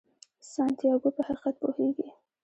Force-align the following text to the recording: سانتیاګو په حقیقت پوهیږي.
سانتیاګو 0.51 1.09
په 1.15 1.21
حقیقت 1.27 1.55
پوهیږي. 1.61 2.07